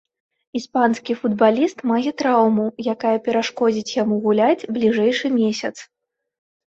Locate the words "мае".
1.91-2.13